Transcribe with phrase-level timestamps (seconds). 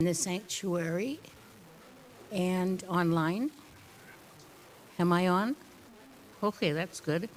[0.00, 1.18] in the sanctuary
[2.30, 3.50] and online.
[4.96, 5.56] Am I on?
[6.40, 7.28] Okay, that's good.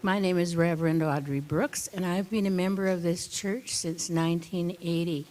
[0.00, 4.08] My name is Reverend Audrey Brooks, and I've been a member of this church since
[4.08, 5.26] 1980,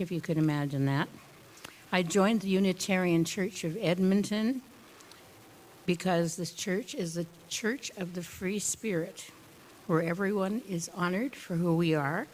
[0.00, 1.08] if you can imagine that.
[1.92, 4.62] I joined the Unitarian Church of Edmonton
[5.84, 9.30] because this church is the church of the free spirit,
[9.86, 12.26] where everyone is honored for who we are,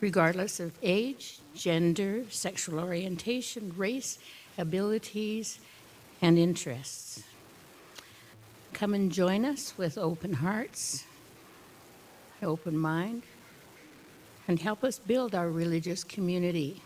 [0.00, 4.18] regardless of age, gender, sexual orientation, race,
[4.56, 5.60] abilities,
[6.22, 7.22] and interests.
[8.72, 11.04] Come and join us with open hearts,
[12.42, 13.22] open mind,
[14.48, 16.80] and help us build our religious community.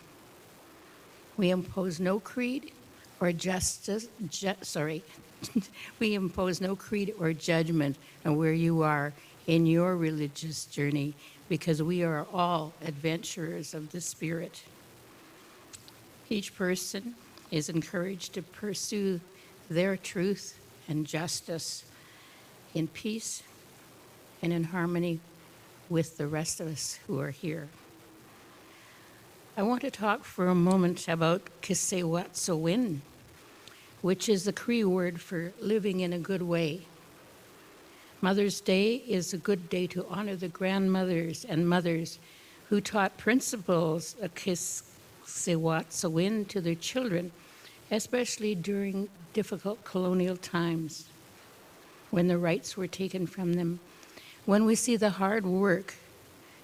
[1.37, 2.73] We impose no creed
[3.21, 5.03] or justice, ju- sorry,
[5.99, 9.13] we impose no creed or judgment on where you are
[9.47, 11.15] in your religious journey
[11.49, 14.63] because we are all adventurers of the Spirit.
[16.31, 17.15] Each person
[17.51, 19.21] is encouraged to pursue
[19.69, 21.85] their truth and justice
[22.75, 23.43] in peace
[24.43, 25.21] and in harmony
[25.89, 27.69] with the rest of us who are here.
[29.57, 32.99] I want to talk for a moment about Kisewatsuwin,
[34.03, 36.87] which is the Cree word for living in a good way.
[38.25, 42.19] Mother's Day is a good day to honor the grandmothers and mothers
[42.71, 47.33] who taught principles of Kisewatsuwin to their children,
[47.91, 51.05] especially during difficult colonial times
[52.13, 53.79] when the rights were taken from them.
[54.47, 55.93] When we see the hard work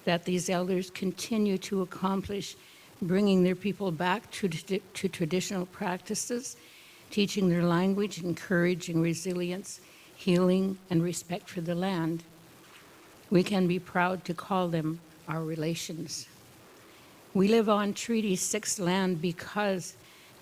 [0.05, 2.55] that these elders continue to accomplish,
[3.03, 6.57] bringing their people back to, to traditional practices,
[7.11, 9.79] teaching their language, encouraging resilience,
[10.21, 12.23] healing, and respect for the land,
[13.31, 16.27] we can be proud to call them our relations.
[17.33, 19.95] We live on Treaty 6 land because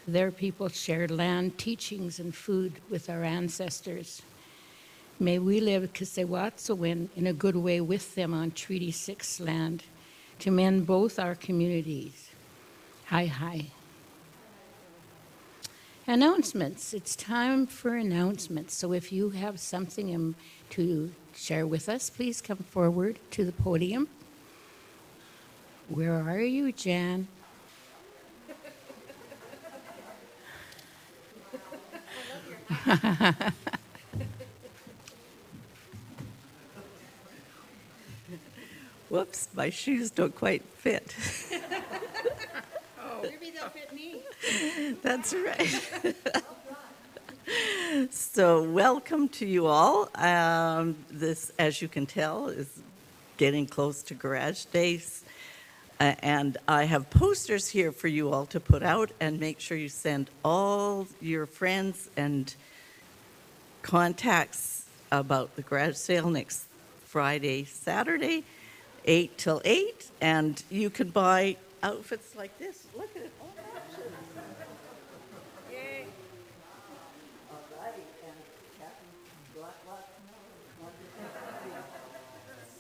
[0.06, 4.22] their people shared land, teachings, and food with our ancestors.
[5.18, 9.84] May we live Kisewatsuwin in a good way with them on Treaty 6 land
[10.40, 12.32] to mend both our communities.
[13.06, 13.68] Hi, hi.
[16.10, 16.92] Announcements.
[16.96, 18.74] It's time for announcements.
[18.74, 20.34] So if you have something
[20.72, 24.08] to share with us, please come forward to the podium.
[25.88, 27.28] Where are you, Jan?
[39.10, 41.16] Whoops, my shoes don't quite fit.
[43.24, 44.22] Maybe they'll fit me.
[45.02, 46.14] That's right.
[48.12, 50.10] so, welcome to you all.
[50.16, 52.82] Um, this, as you can tell, is
[53.38, 55.24] getting close to Garage Days.
[56.00, 59.78] Uh, and I have posters here for you all to put out and make sure
[59.78, 62.54] you send all your friends and
[63.82, 66.66] contacts about the garage sale next
[67.04, 68.44] Friday, Saturday,
[69.06, 70.12] 8 till 8.
[70.22, 72.88] And you can buy outfits like this.
[72.96, 73.32] Look at it.
[73.42, 74.16] all options.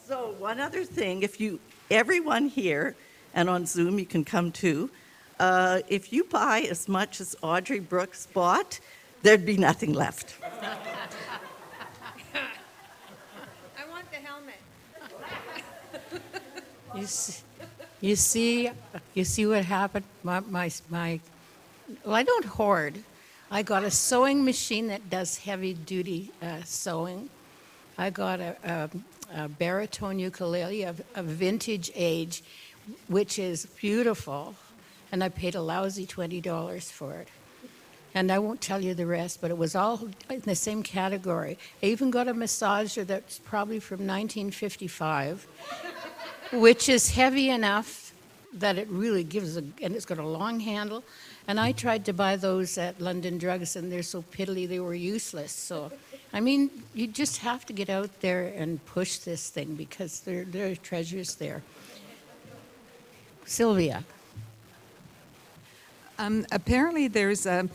[0.09, 1.59] So one other thing, if you,
[1.91, 2.95] everyone here,
[3.35, 4.89] and on Zoom you can come too,
[5.39, 8.79] uh, if you buy as much as Audrey Brooks bought,
[9.21, 10.33] there'd be nothing left.
[10.43, 10.67] I
[13.87, 14.55] want the helmet.
[16.95, 17.43] You see,
[18.01, 18.69] you see,
[19.13, 20.05] you see what happened?
[20.23, 21.19] My, my, my,
[22.05, 23.03] well, I don't hoard.
[23.51, 27.29] I got a sewing machine that does heavy duty uh, sewing.
[27.97, 28.55] I got a,
[29.33, 32.43] a, a baritone ukulele of a vintage age,
[33.07, 34.55] which is beautiful,
[35.11, 37.27] and I paid a lousy $20 for it.
[38.15, 41.57] And I won't tell you the rest, but it was all in the same category.
[41.83, 45.47] I even got a massager that's probably from 1955
[46.51, 48.13] which is heavy enough
[48.53, 51.03] that it really gives a, and it's got a long handle.
[51.47, 54.95] And I tried to buy those at London Drugs, and they're so piddly they were
[54.95, 55.51] useless.
[55.51, 55.91] So,
[56.33, 60.45] I mean, you just have to get out there and push this thing because there,
[60.45, 61.63] there are treasures there.
[63.45, 64.03] Sylvia.
[66.19, 67.67] Um, apparently, there's a,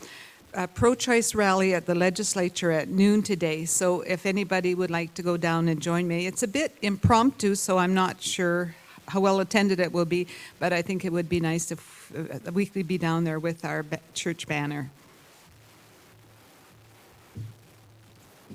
[0.55, 3.65] a pro-choice rally at the legislature at noon today.
[3.65, 7.55] So if anybody would like to go down and join me, it's a bit impromptu,
[7.55, 8.75] so I'm not sure
[9.07, 10.27] how well attended it will be.
[10.59, 13.65] But I think it would be nice if uh, we could be down there with
[13.65, 14.89] our church banner.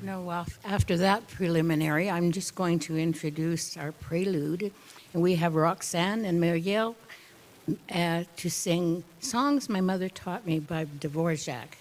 [0.02, 4.72] No, after that preliminary, I'm just going to introduce our prelude.
[5.12, 6.94] And we have Roxanne and Marielle
[7.94, 11.79] uh, to sing songs my mother taught me by Dvorak.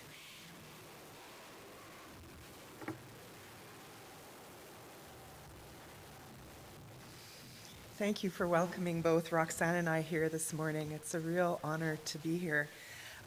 [7.99, 10.93] Thank you for welcoming both Roxanne and I here this morning.
[10.93, 12.69] It's a real honor to be here.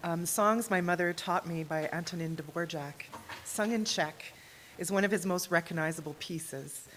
[0.02, 3.04] Um, Songs My Mother Taught Me by Antonin Dvorak,
[3.44, 4.32] sung in Czech,
[4.78, 6.88] is one of his most recognizable pieces.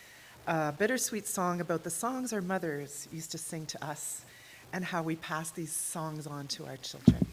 [0.48, 4.24] A bittersweet song about the songs our mothers used to sing to us
[4.72, 7.28] and how we pass these songs on to our children.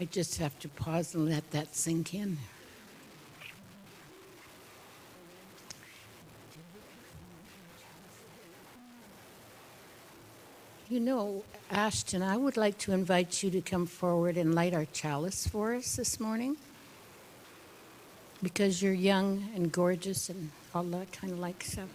[0.00, 2.38] I just have to pause and let that sink in.
[10.88, 14.86] You know, Ashton, I would like to invite you to come forward and light our
[14.86, 16.56] chalice for us this morning.
[18.40, 21.88] Because you're young and gorgeous and all that kind of like stuff.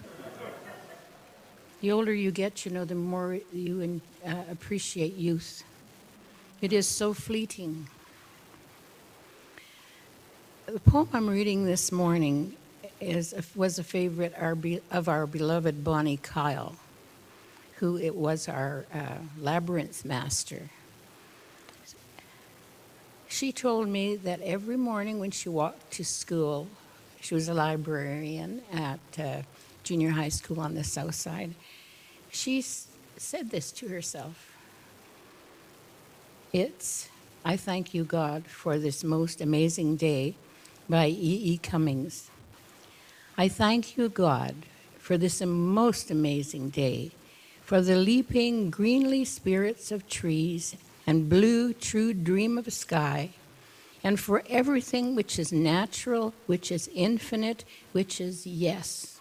[1.80, 5.64] The older you get, you know, the more you uh, appreciate youth.
[6.64, 7.90] It is so fleeting.
[10.66, 12.56] The poem I'm reading this morning
[13.02, 14.34] is, was a favorite
[14.90, 16.78] of our beloved Bonnie Kyle,
[17.80, 20.70] who it was our uh, labyrinth master.
[23.28, 26.70] She told me that every morning when she walked to school,
[27.20, 29.42] she was a librarian at uh,
[29.84, 31.56] junior high school on the south side.
[32.32, 34.53] She said this to herself.
[36.54, 37.10] It's
[37.44, 40.36] I Thank You, God, for this most amazing day
[40.88, 41.12] by E.
[41.12, 41.58] E.
[41.58, 42.30] Cummings.
[43.36, 44.54] I thank you, God,
[45.00, 47.10] for this most amazing day,
[47.64, 50.76] for the leaping greenly spirits of trees
[51.08, 53.32] and blue, true dream of sky,
[54.04, 59.20] and for everything which is natural, which is infinite, which is yes.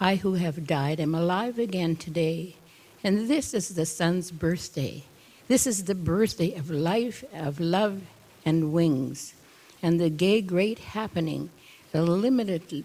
[0.00, 2.56] I who have died am alive again today,
[3.02, 5.04] and this is the sun's birthday.
[5.46, 8.00] This is the birthday of life, of love,
[8.46, 9.34] and wings,
[9.82, 11.50] and the gay great happening,
[11.92, 12.84] illimitably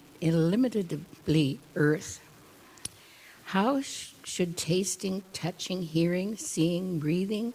[1.75, 2.19] earth.
[3.45, 7.53] How sh- should tasting, touching, hearing, seeing, breathing,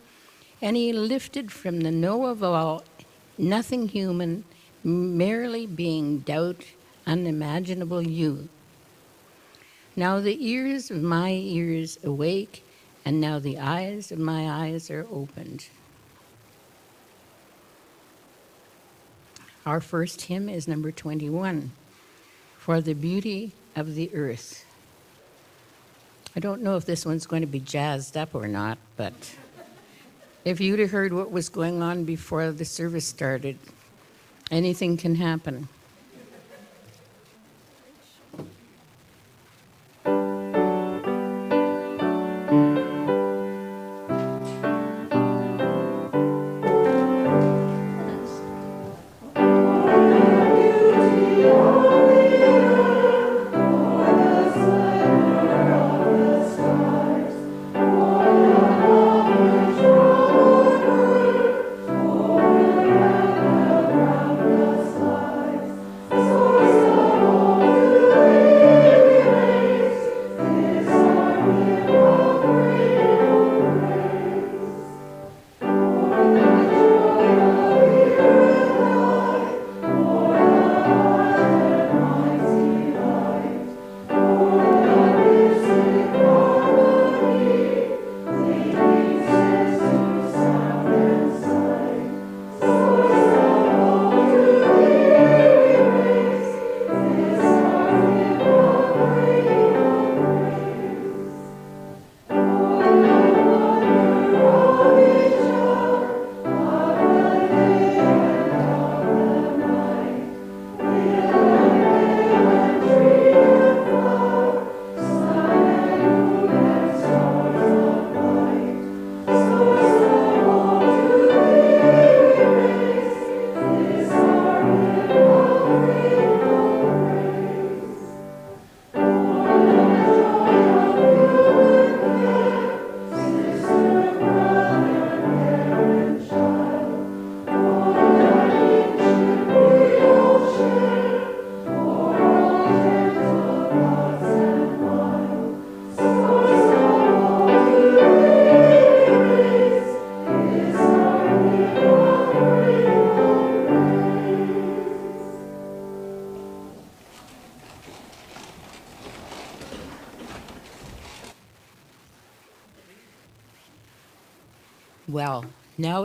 [0.62, 2.82] any lifted from the know of all
[3.36, 4.44] nothing human,
[4.82, 6.64] merely being doubt
[7.06, 8.48] unimaginable you.
[9.96, 12.63] Now the ears of my ears awake,
[13.04, 15.68] and now the eyes of my eyes are opened.
[19.66, 21.72] Our first hymn is number 21
[22.58, 24.64] For the Beauty of the Earth.
[26.36, 29.36] I don't know if this one's going to be jazzed up or not, but
[30.44, 33.58] if you'd have heard what was going on before the service started,
[34.50, 35.68] anything can happen.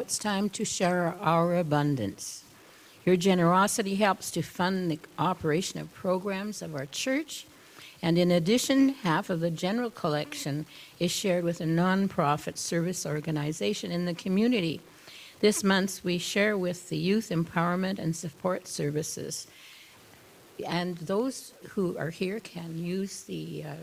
[0.09, 2.43] It's time to share our abundance.
[3.05, 7.45] Your generosity helps to fund the operation of programs of our church,
[8.01, 10.65] and in addition, half of the general collection
[10.99, 14.81] is shared with a nonprofit service organization in the community.
[15.41, 19.45] This month, we share with the Youth Empowerment and Support Services.
[20.67, 23.75] And those who are here can use the, uh,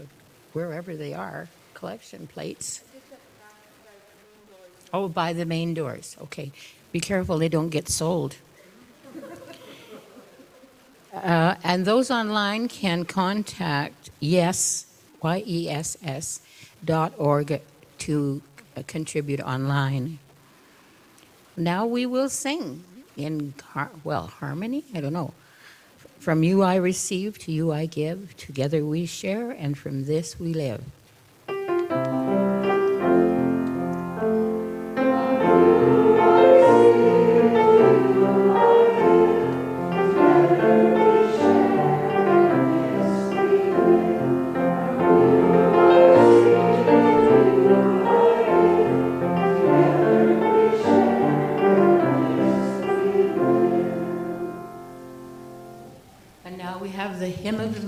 [0.54, 2.82] wherever they are, collection plates.
[4.96, 6.16] Oh, by the main doors.
[6.22, 6.52] Okay.
[6.90, 8.36] Be careful they don't get sold.
[11.12, 14.86] Uh, and those online can contact yes,
[15.22, 16.40] Y-E-S-S,
[16.82, 17.60] dot org
[17.98, 18.40] to
[18.74, 20.18] uh, contribute online.
[21.58, 22.82] Now we will sing
[23.18, 24.82] in, har- well, harmony?
[24.94, 25.34] I don't know.
[26.20, 30.54] From you I receive, to you I give, together we share, and from this we
[30.54, 30.82] live.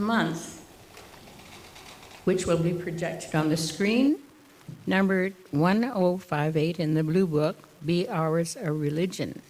[0.08, 0.64] Month,
[2.24, 4.16] which will be projected on the screen.
[4.86, 9.42] Number 1058 in the blue book, Be Ours a Religion.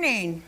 [0.00, 0.42] Morning.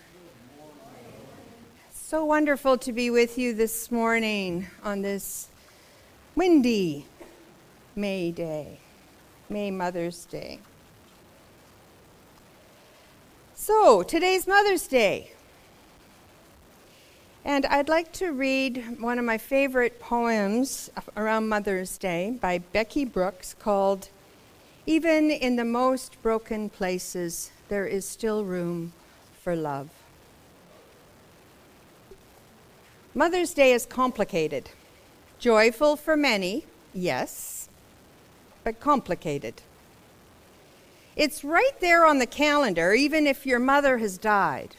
[1.92, 5.48] So wonderful to be with you this morning on this
[6.34, 7.04] windy
[7.94, 8.78] May Day,
[9.50, 10.58] May Mother's Day.
[13.54, 15.32] So, today's Mother's Day.
[17.44, 23.04] And I'd like to read one of my favorite poems around Mother's Day by Becky
[23.04, 24.08] Brooks called
[24.86, 28.94] Even in the Most Broken Places, There is Still Room
[29.42, 29.90] for Love.
[33.12, 34.70] Mother's Day is complicated.
[35.40, 37.68] Joyful for many, yes,
[38.62, 39.60] but complicated.
[41.16, 44.76] It's right there on the calendar, even if your mother has died.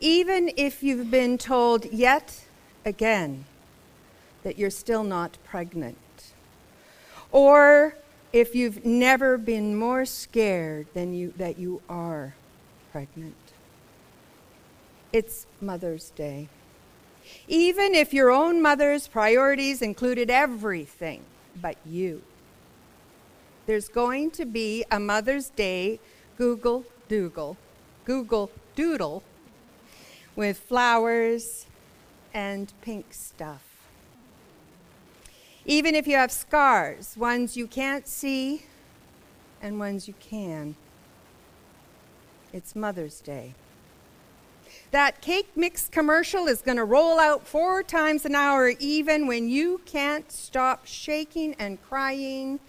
[0.00, 2.46] Even if you've been told yet
[2.86, 3.44] again
[4.42, 6.32] that you're still not pregnant.
[7.30, 7.96] Or
[8.32, 12.34] if you've never been more scared than you, that you are
[12.94, 13.34] pregnant.
[15.12, 16.48] It's Mother's Day.
[17.48, 21.22] Even if your own mother's priorities included everything
[21.60, 22.22] but you.
[23.66, 25.98] There's going to be a Mother's Day
[26.38, 27.56] Google Doodle,
[28.04, 29.24] Google Doodle
[30.36, 31.66] with flowers
[32.32, 33.64] and pink stuff.
[35.66, 38.66] Even if you have scars, ones you can't see
[39.60, 40.76] and ones you can.
[42.54, 43.52] It's Mother's Day.
[44.92, 49.48] That cake mix commercial is going to roll out four times an hour, even when
[49.48, 52.60] you can't stop shaking and crying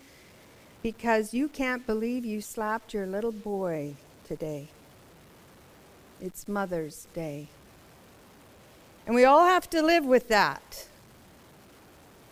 [0.81, 3.93] because you can't believe you slapped your little boy
[4.27, 4.69] today.
[6.19, 7.49] It's Mother's Day.
[9.05, 10.87] And we all have to live with that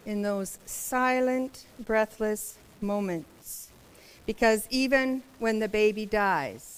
[0.08, 3.70] in those silent, breathless moments.
[4.26, 6.73] Because even when the baby dies,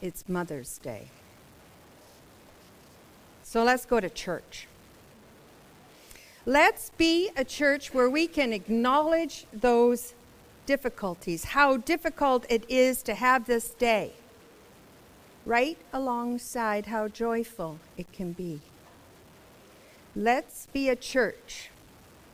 [0.00, 1.08] it's Mother's Day.
[3.42, 4.66] So let's go to church.
[6.44, 10.14] Let's be a church where we can acknowledge those
[10.66, 14.12] difficulties, how difficult it is to have this day,
[15.46, 18.60] right alongside how joyful it can be.
[20.14, 21.70] Let's be a church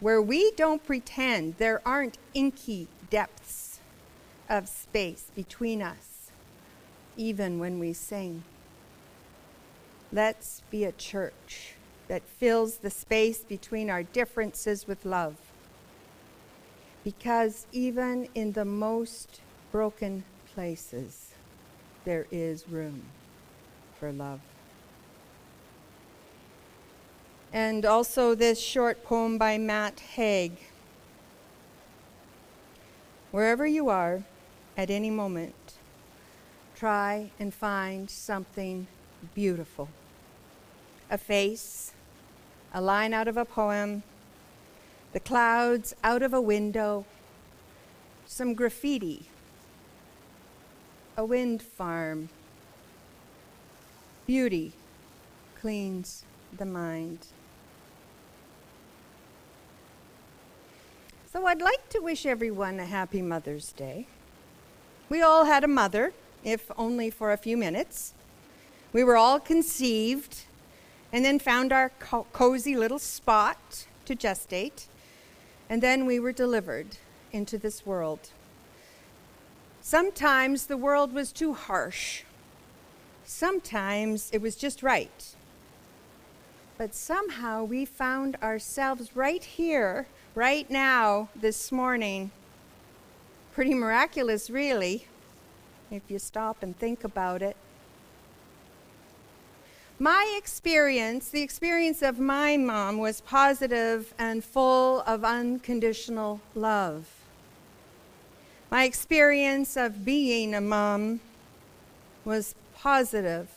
[0.01, 3.79] where we don't pretend there aren't inky depths
[4.49, 6.14] of space between us,
[7.17, 8.43] even when we sing.
[10.13, 11.75] Let's be a church
[12.09, 15.37] that fills the space between our differences with love.
[17.03, 19.41] Because even in the most
[19.73, 20.25] broken
[20.55, 21.33] places,
[22.05, 23.03] there is room
[23.99, 24.41] for love.
[27.53, 30.53] And also this short poem by Matt Haig.
[33.31, 34.23] Wherever you are,
[34.77, 35.55] at any moment,
[36.85, 38.87] try and find something
[39.33, 39.89] beautiful
[41.11, 41.95] a face,
[42.75, 44.03] a line out of a poem,
[45.15, 47.07] the clouds out of a window,
[48.27, 49.31] some graffiti,
[51.17, 52.29] a wind farm.
[54.27, 54.75] Beauty
[55.59, 57.29] cleans the mind.
[61.33, 64.07] So I'd like to wish everyone a happy Mother's Day.
[65.09, 66.13] We all had a mother,
[66.45, 68.13] if only for a few minutes.
[68.93, 70.45] We were all conceived
[71.13, 74.87] and then found our co- cozy little spot to gestate,
[75.69, 76.99] and then we were delivered
[77.33, 78.31] into this world.
[79.81, 82.23] Sometimes the world was too harsh.
[83.25, 85.35] Sometimes it was just right.
[86.77, 92.31] But somehow we found ourselves right here, right now, this morning.
[93.53, 95.07] Pretty miraculous, really,
[95.95, 97.57] if you stop and think about it.
[99.99, 107.07] My experience, the experience of my mom, was positive and full of unconditional love.
[108.71, 111.21] My experience of being a mom
[112.25, 113.49] was positive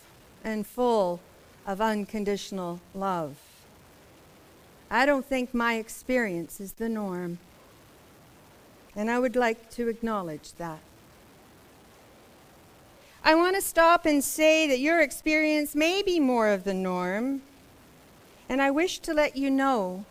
[0.44, 1.20] and full
[1.66, 3.38] of unconditional love.
[4.92, 7.40] I don't think my experience is the norm.
[8.96, 10.80] And I would like to acknowledge that.
[13.28, 17.42] I want to stop and say that your experience may be more of the norm,
[18.48, 20.06] and I wish to let you know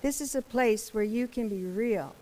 [0.00, 2.14] this is a place where you can be real.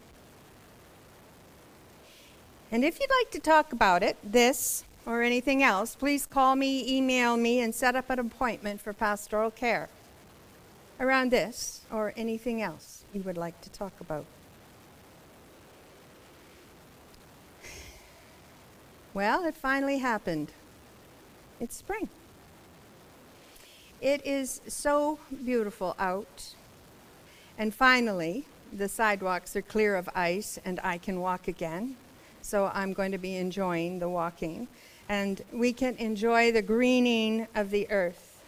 [2.70, 6.96] And if you'd like to talk about it, this or anything else, please call me,
[6.96, 9.90] email me, and set up an appointment for pastoral care
[10.98, 14.24] around this or anything else you would like to talk about.
[19.14, 20.52] Well, it finally happened.
[21.60, 22.08] It's spring.
[24.00, 26.54] It is so beautiful out.
[27.58, 31.96] And finally, the sidewalks are clear of ice and I can walk again.
[32.40, 34.66] So I'm going to be enjoying the walking.
[35.08, 38.42] And we can enjoy the greening of the earth.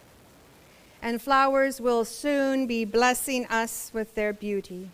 [0.99, 4.89] And flowers will soon be blessing us with their beauty.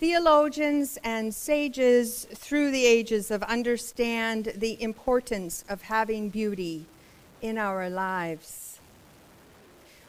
[0.00, 6.86] Theologians and sages through the ages have understand the importance of having beauty
[7.42, 8.80] in our lives.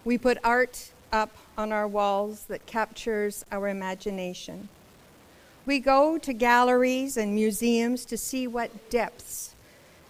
[0.05, 4.69] We put art up on our walls that captures our imagination.
[5.65, 9.55] We go to galleries and museums to see what depths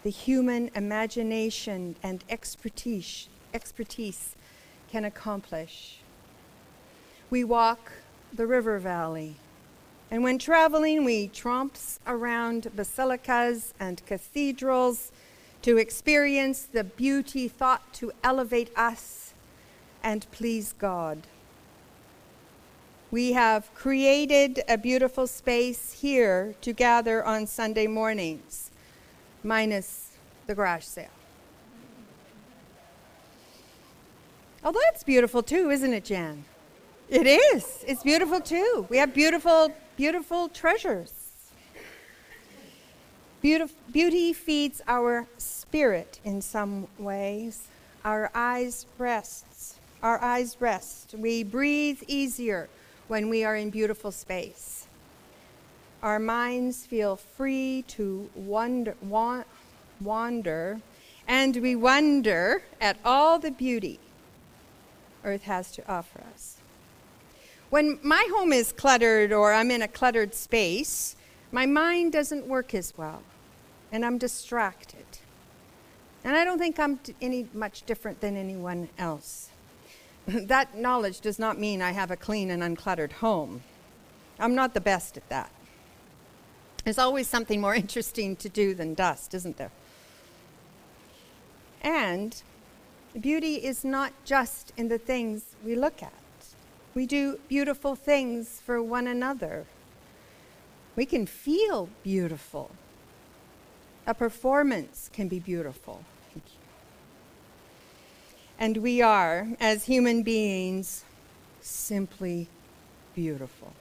[0.04, 4.36] the human imagination and expertise, expertise
[4.92, 6.02] can accomplish.
[7.32, 7.92] We walk
[8.32, 9.38] the river valley.
[10.12, 15.14] And when traveling, we tromps around basilicas and cathedrals
[15.62, 19.34] to experience the beauty thought to elevate us
[20.04, 21.28] and please God.
[23.10, 28.72] We have created a beautiful space here to gather on Sunday mornings,
[29.44, 30.12] minus
[30.48, 31.08] the garage sale.
[34.64, 36.46] Oh, that's beautiful too, isn't it, Jan?
[37.10, 37.84] It is.
[37.86, 38.88] It's beautiful too.
[38.90, 41.14] We have beautiful, beautiful treasures.
[43.44, 47.68] Beautif- beauty feeds our spirit in some ways.
[48.06, 49.80] Our eyes rests.
[50.04, 51.16] Our eyes rest.
[51.18, 52.70] We breathe easier
[53.08, 54.88] when we are in beautiful space.
[56.02, 59.44] Our minds feel free to wander, wa-
[60.00, 60.82] wander,
[61.28, 64.00] and we wonder at all the beauty
[65.24, 66.61] earth has to offer us.
[67.72, 71.16] When my home is cluttered or I'm in a cluttered space,
[71.54, 73.24] my mind doesn't work as well,
[73.94, 75.06] and I'm distracted.
[76.26, 79.52] And I don't think I'm any much different than anyone else.
[80.28, 83.64] that knowledge does not mean I have a clean and uncluttered home.
[84.38, 85.50] I'm not the best at that.
[86.84, 89.72] There's always something more interesting to do than dust, isn't there?
[91.82, 92.36] And
[93.18, 96.21] beauty is not just in the things we look at.
[96.94, 99.66] We do beautiful things for one another.
[100.96, 102.72] We can feel beautiful.
[104.06, 106.04] A performance can be beautiful.
[108.60, 111.04] And we are, as human beings,
[111.62, 112.48] simply
[113.16, 113.74] beautiful.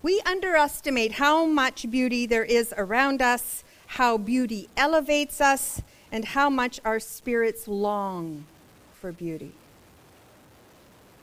[0.00, 6.48] We underestimate how much beauty there is around us, how beauty elevates us, and how
[6.48, 8.46] much our spirits long
[8.94, 9.52] for beauty.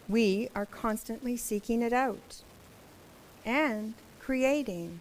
[0.10, 2.41] We are constantly seeking it out
[3.45, 5.00] and creating.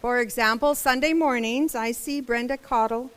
[0.00, 3.10] For example, Sunday mornings, I see Brenda Cottle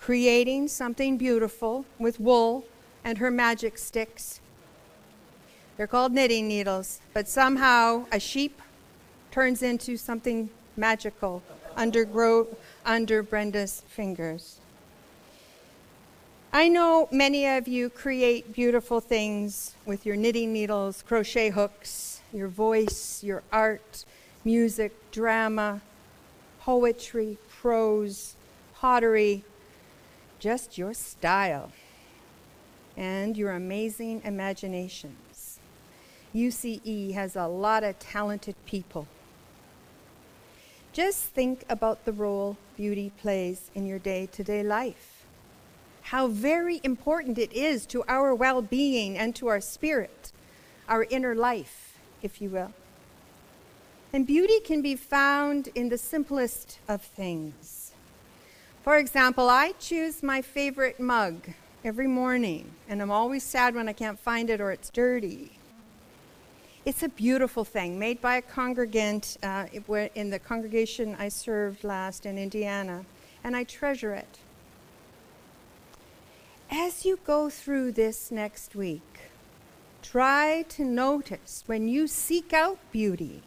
[0.00, 2.64] creating something beautiful with wool
[3.02, 4.40] and her magic sticks.
[5.76, 8.62] They're called knitting needles, but somehow a sheep
[9.32, 11.42] turns into something magical
[11.76, 12.46] under, grow,
[12.86, 14.60] under Brenda's fingers.
[16.56, 22.46] I know many of you create beautiful things with your knitting needles, crochet hooks, your
[22.46, 24.04] voice, your art,
[24.44, 25.80] music, drama,
[26.60, 28.36] poetry, prose,
[28.72, 29.42] pottery,
[30.38, 31.72] just your style,
[32.96, 35.58] and your amazing imaginations.
[36.32, 39.08] UCE has a lot of talented people.
[40.92, 45.13] Just think about the role beauty plays in your day to day life.
[46.04, 50.32] How very important it is to our well being and to our spirit,
[50.86, 52.72] our inner life, if you will.
[54.12, 57.92] And beauty can be found in the simplest of things.
[58.82, 61.48] For example, I choose my favorite mug
[61.82, 65.52] every morning, and I'm always sad when I can't find it or it's dirty.
[66.84, 69.66] It's a beautiful thing made by a congregant uh,
[70.14, 73.06] in the congregation I served last in Indiana,
[73.42, 74.38] and I treasure it.
[76.76, 79.30] As you go through this next week,
[80.02, 83.42] try to notice when you seek out beauty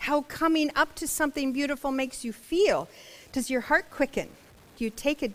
[0.00, 2.90] how coming up to something beautiful makes you feel.
[3.32, 4.28] Does your heart quicken?
[4.76, 5.32] Do you take a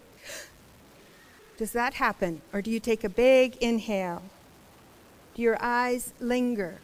[1.58, 4.22] Does that happen or do you take a big inhale?
[5.34, 6.82] Do your eyes linger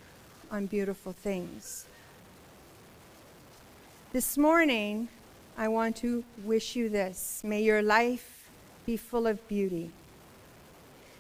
[0.49, 1.86] on beautiful things?
[4.13, 5.10] This morning,
[5.56, 7.43] I want to wish you this.
[7.43, 8.49] May your life
[8.84, 9.91] be full of beauty.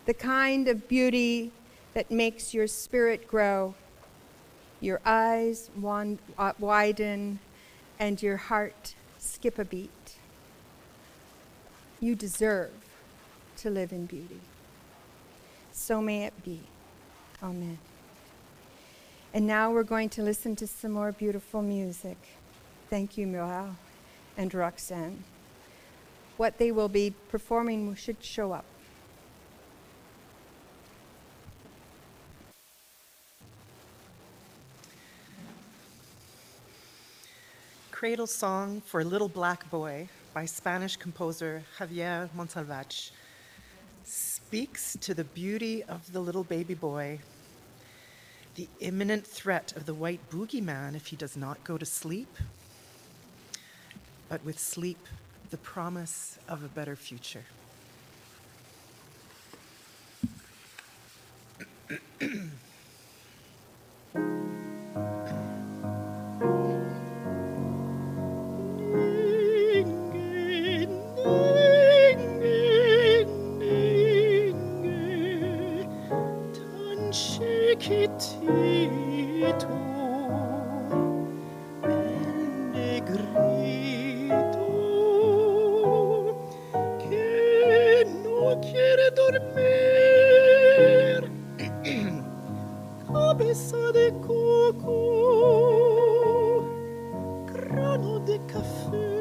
[0.07, 1.51] The kind of beauty
[1.93, 3.75] that makes your spirit grow,
[4.79, 7.39] your eyes uh, widen,
[7.99, 10.15] and your heart skip a beat.
[11.99, 12.71] You deserve
[13.57, 14.39] to live in beauty.
[15.73, 16.61] So may it be.
[17.43, 17.77] Amen.
[19.33, 22.17] And now we're going to listen to some more beautiful music.
[22.89, 23.75] Thank you, Muriel
[24.37, 25.25] and Roxanne.
[26.37, 28.63] What they will be performing should show up.
[37.97, 43.09] Cradle Song for a Little Black Boy by Spanish composer Javier Montsalvatge
[44.03, 47.17] speaks to the beauty of the little baby boy,
[48.53, 52.37] the imminent threat of the white boogeyman if he does not go to sleep,
[54.29, 55.07] but with sleep,
[55.49, 57.45] the promise of a better future.
[94.87, 96.63] Coco,
[97.45, 99.16] grano de café,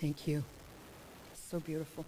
[0.00, 0.44] Thank you.
[1.34, 2.04] So beautiful.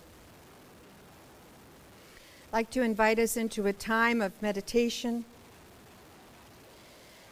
[2.49, 5.25] I'd like to invite us into a time of meditation.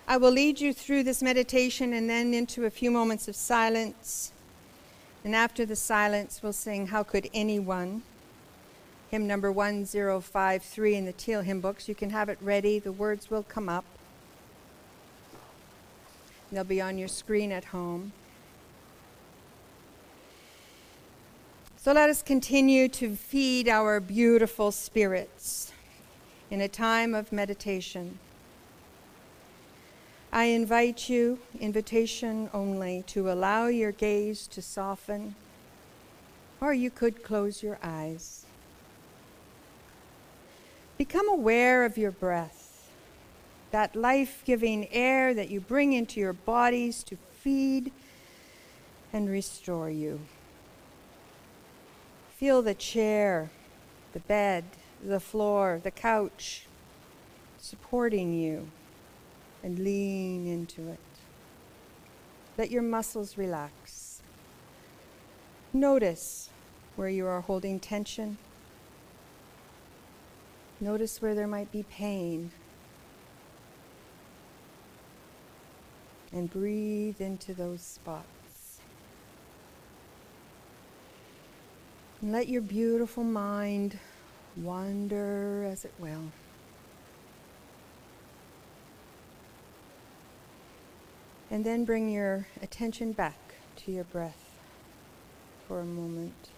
[0.06, 4.32] I will lead you through this meditation and then into a few moments of silence.
[5.24, 8.02] And after the silence, we'll sing How Could Anyone?
[9.10, 11.88] Hymn number 1053 in the Teal hymn books.
[11.88, 13.84] You can have it ready, the words will come up.
[16.52, 18.12] They'll be on your screen at home.
[21.84, 25.70] So let us continue to feed our beautiful spirits
[26.50, 28.18] in a time of meditation.
[30.32, 35.34] I invite you, invitation only, to allow your gaze to soften,
[36.58, 38.46] or you could close your eyes.
[40.96, 42.88] Become aware of your breath,
[43.72, 47.92] that life giving air that you bring into your bodies to feed
[49.12, 50.20] and restore you.
[52.44, 53.48] Feel the chair,
[54.12, 54.64] the bed,
[55.02, 56.66] the floor, the couch
[57.56, 58.68] supporting you
[59.62, 60.98] and lean into it.
[62.58, 64.20] Let your muscles relax.
[65.72, 66.50] Notice
[66.96, 68.36] where you are holding tension.
[70.82, 72.50] Notice where there might be pain.
[76.30, 78.33] and breathe into those spots.
[82.24, 83.98] And let your beautiful mind
[84.56, 86.32] wander as it will.
[91.50, 93.36] And then bring your attention back
[93.76, 94.56] to your breath
[95.68, 96.48] for a moment.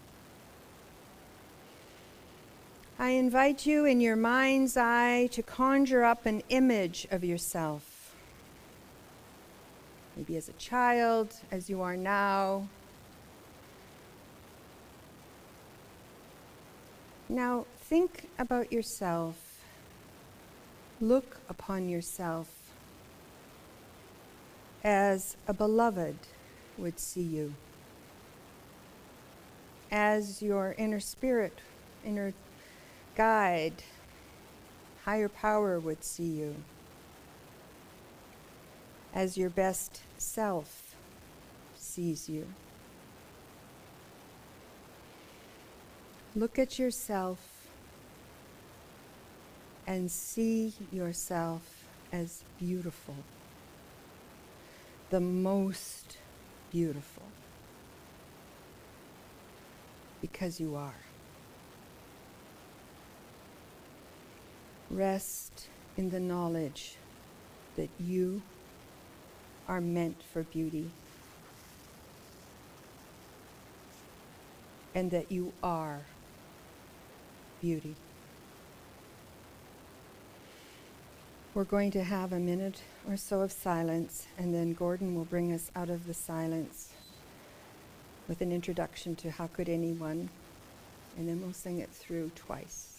[2.97, 8.15] I invite you in your mind's eye to conjure up an image of yourself.
[10.17, 12.69] Maybe as a child, as you are now.
[17.29, 19.61] Now, think about yourself.
[21.01, 22.49] Look upon yourself
[24.85, 26.17] as a beloved
[26.79, 27.55] would see you,
[29.91, 31.59] as your inner spirit,
[32.05, 32.33] inner
[33.17, 33.83] guide,
[35.05, 36.55] higher power would see you,
[39.13, 40.95] as your best self
[41.75, 42.47] sees you.
[46.37, 47.39] Look at yourself
[49.87, 51.63] and see yourself
[52.13, 53.15] as beautiful,
[55.09, 56.19] the most
[56.71, 57.23] beautiful,
[60.21, 61.01] because you are.
[64.91, 66.97] Rest in the knowledge
[67.77, 68.43] that you
[69.67, 70.91] are meant for beauty.
[74.95, 76.01] And that you are
[77.67, 77.97] beauty.
[81.53, 85.53] We're going to have a minute or so of silence, and then Gordon will bring
[85.53, 86.91] us out of the silence
[88.29, 90.29] with an introduction to How Could Anyone,
[91.19, 92.96] and then we'll sing it through twice.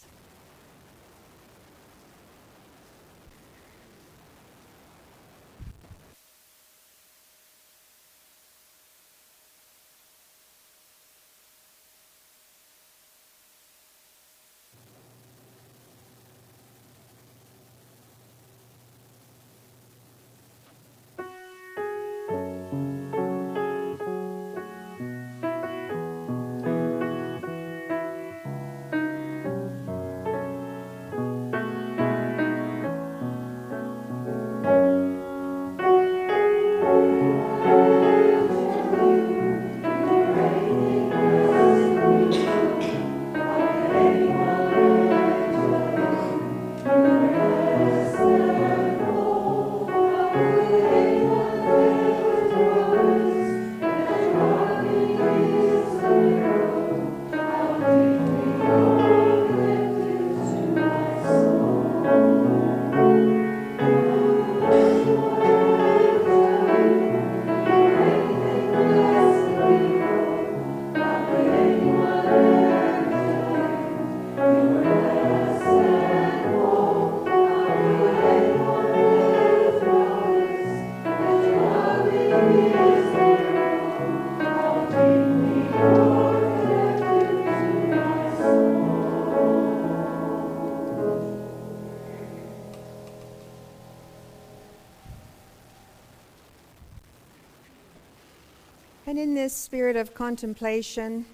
[99.48, 101.24] This spirit of contemplation,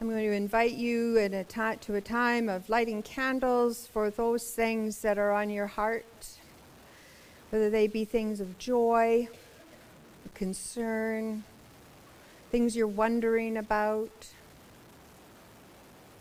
[0.00, 4.08] I'm going to invite you in a ti- to a time of lighting candles for
[4.08, 6.28] those things that are on your heart,
[7.48, 9.26] whether they be things of joy,
[10.34, 11.42] concern,
[12.52, 14.28] things you're wondering about,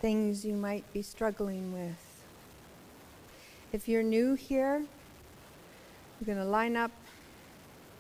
[0.01, 2.23] things you might be struggling with.
[3.71, 4.79] If you're new here,
[6.19, 6.91] you're going to line up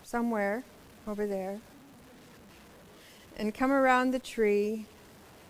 [0.01, 0.63] somewhere
[1.07, 1.59] over there
[3.39, 4.85] and come around the tree,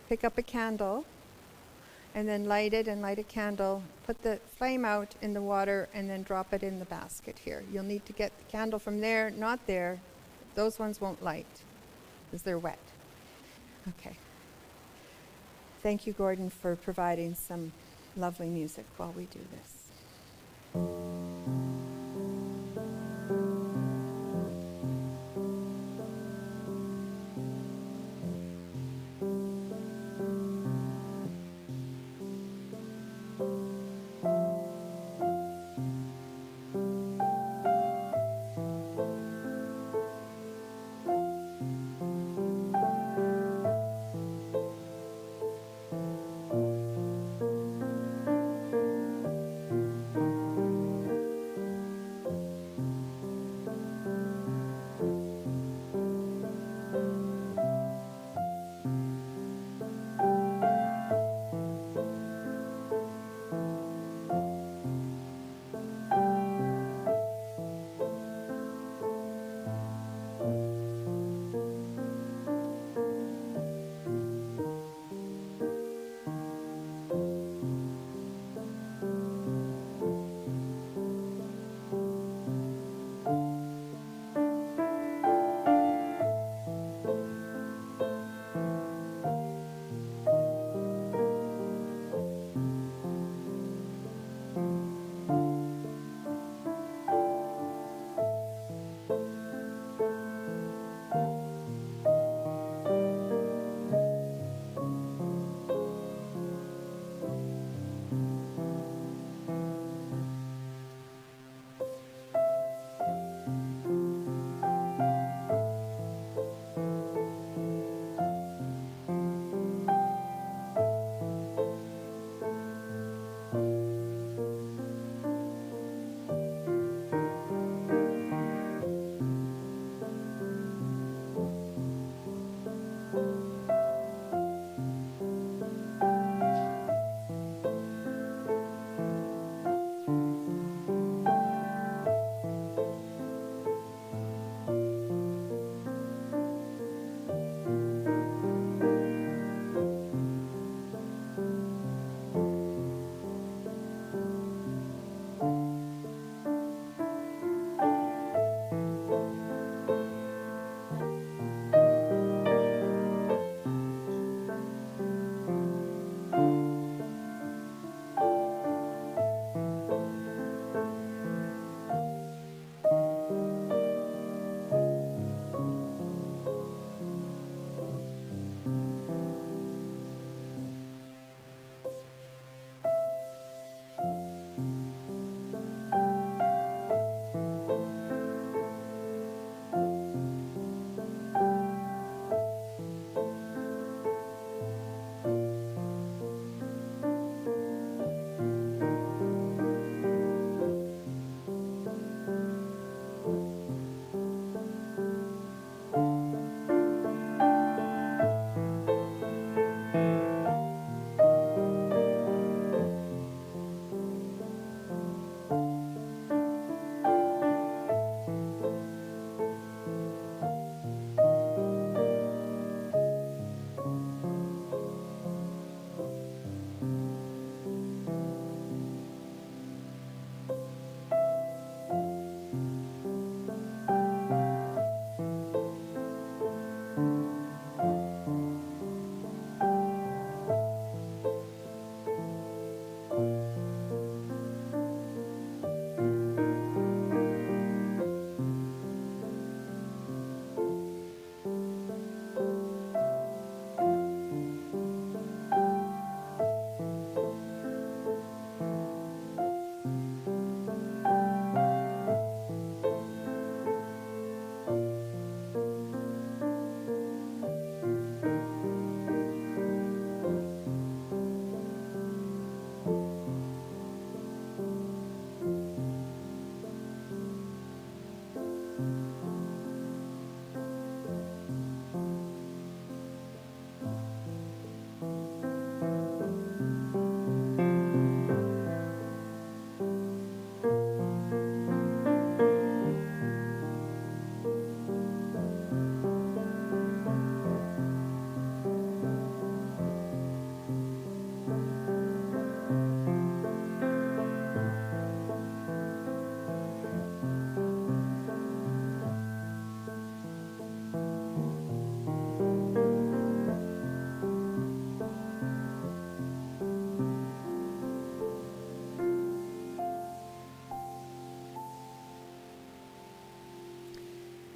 [0.07, 1.05] pick up a candle,
[2.13, 3.83] and then light it and light a candle.
[4.05, 7.63] Put the flame out in the water and then drop it in the basket here.
[7.71, 9.99] You'll need to get the candle from there, not there.
[10.55, 11.63] Those ones won't light
[12.25, 12.79] because they're wet.
[13.87, 14.15] Okay.
[15.81, 17.71] Thank you, Gordon, for providing some
[18.15, 21.58] lovely music while we do this.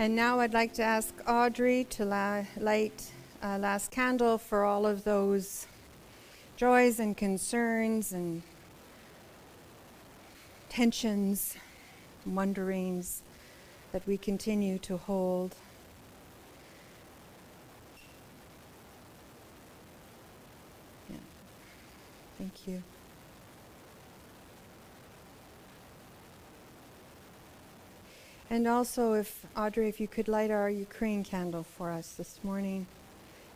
[0.03, 3.09] And now I'd like to ask Audrey to la- light
[3.41, 5.65] a last candle for all of those
[6.57, 8.41] joys and concerns and
[10.67, 11.55] tensions,
[12.25, 13.21] wonderings
[13.93, 15.55] that we continue to hold.
[21.09, 21.15] Yeah.
[22.37, 22.83] Thank you.
[28.53, 32.85] And also, if Audrey, if you could light our Ukraine candle for us this morning,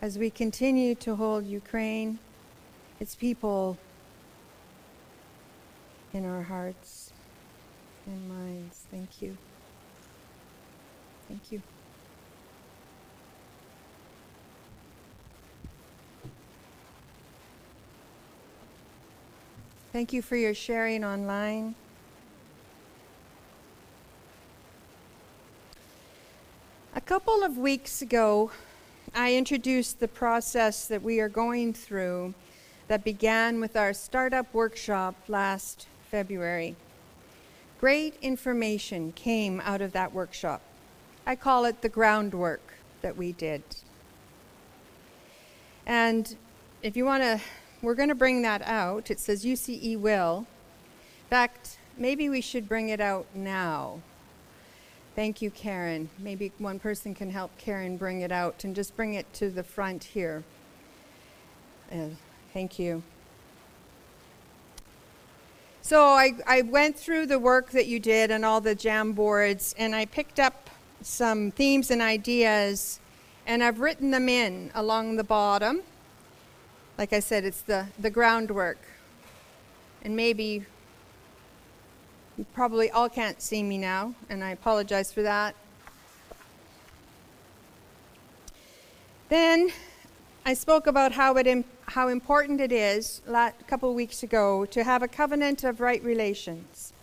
[0.01, 2.17] as we continue to hold Ukraine,
[2.99, 3.77] its people
[6.15, 7.13] in our hearts
[8.07, 8.87] and minds.
[8.89, 9.37] Thank you.
[11.27, 11.61] Thank you.
[19.93, 21.75] Thank you for your sharing online.
[27.07, 28.51] Couple of weeks ago,
[29.15, 32.33] I introduced the process that we are going through
[32.89, 36.75] that began with our startup workshop last February.
[37.79, 40.61] Great information came out of that workshop.
[41.25, 43.63] I call it the groundwork that we did.
[45.85, 46.35] And
[46.83, 47.39] if you want to,
[47.81, 49.09] we're going to bring that out.
[49.09, 50.39] It says UCE will.
[50.39, 54.01] In fact, maybe we should bring it out now.
[55.17, 56.11] Thank you, Karen.
[56.19, 59.63] Maybe one person can help Karen bring it out and just bring it to the
[59.63, 60.43] front here.
[61.91, 62.09] Uh,
[62.53, 63.01] thank you.
[65.81, 69.95] So I, I went through the work that you did and all the Jamboards, and
[69.95, 70.69] I picked up
[71.01, 72.99] some themes and ideas,
[73.47, 75.81] and I've written them in along the bottom.
[76.99, 78.77] Like I said, it's the, the groundwork.
[80.03, 80.67] And maybe
[82.37, 85.55] you probably all can't see me now, and I apologize for that.
[89.29, 89.71] Then
[90.45, 95.01] I spoke about how, it how important it is a couple weeks ago to have
[95.01, 96.93] a covenant of right relations.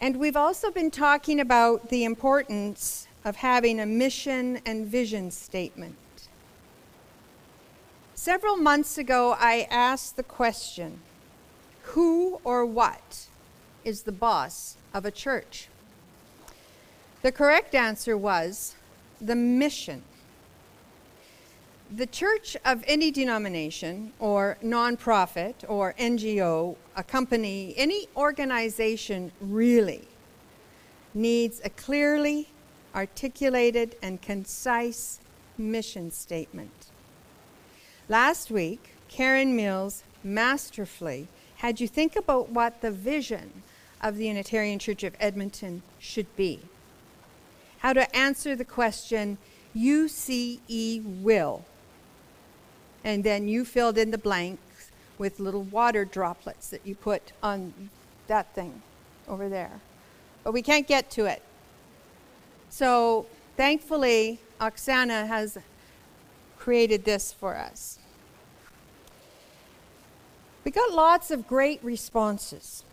[0.00, 5.96] And we've also been talking about the importance of having a mission and vision statement.
[8.14, 11.00] Several months ago, I asked the question
[11.82, 13.28] who or what
[13.84, 15.68] is the boss of a church?
[17.22, 18.74] The correct answer was
[19.20, 20.02] the mission.
[21.90, 30.08] The church of any denomination or nonprofit or NGO, a company, any organization really
[31.14, 32.48] needs a clearly
[32.94, 35.20] articulated and concise
[35.56, 36.86] mission statement.
[38.08, 43.62] Last week, Karen Mills masterfully had you think about what the vision
[44.04, 46.60] of the Unitarian Church of Edmonton should be.
[47.78, 49.38] How to answer the question,
[49.74, 51.64] UCE will.
[53.02, 57.90] And then you filled in the blanks with little water droplets that you put on
[58.26, 58.82] that thing
[59.26, 59.80] over there.
[60.42, 61.42] But we can't get to it.
[62.68, 63.26] So
[63.56, 65.56] thankfully, Oksana has
[66.58, 67.98] created this for us.
[70.62, 72.84] We got lots of great responses.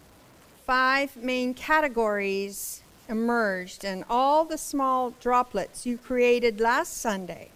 [0.72, 7.49] Five main categories emerged, and all the small droplets you created last Sunday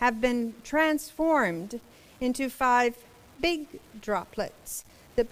[0.00, 1.80] have been transformed
[2.20, 2.98] into five
[3.40, 4.84] big droplets
[5.16, 5.30] that,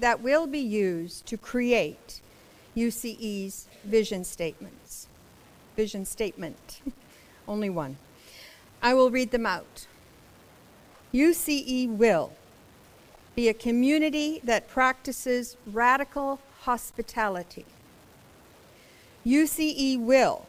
[0.00, 2.22] that will be used to create
[2.74, 5.08] UCE's vision statements.
[5.76, 6.80] Vision statement,
[7.46, 7.98] only one.
[8.80, 9.86] I will read them out.
[11.12, 12.32] UCE will
[13.36, 17.64] be a community that practices radical hospitality.
[19.26, 20.46] UCE will